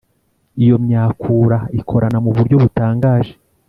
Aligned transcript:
Iyo 0.63 0.75
myakura 0.85 1.57
ikorana 1.79 2.17
mu 2.25 2.31
buryo 2.37 2.55
butangaje 2.63 3.33